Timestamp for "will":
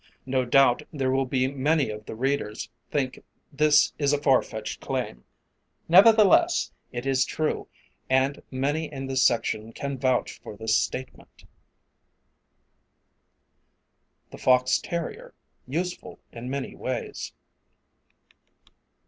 1.11-1.27